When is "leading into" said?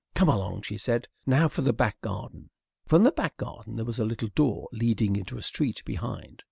4.71-5.37